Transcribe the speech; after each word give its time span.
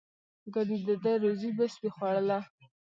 ګنې 0.53 0.77
د 0.87 0.89
ده 1.03 1.13
روزي 1.23 1.49
به 1.57 1.65
سپي 1.73 1.89
خوړله. 1.95 2.39